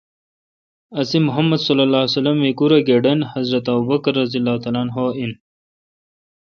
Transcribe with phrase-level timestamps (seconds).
[0.99, 4.15] اسے°محمدؐہیکوراے° گڑن حضرت ابوبکؓر
[5.19, 5.31] این